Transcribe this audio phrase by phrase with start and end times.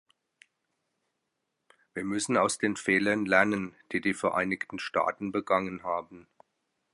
[1.93, 6.25] Wir müssen aus den Fehlern lernen, die die Vereinigten Staaten begangen haben.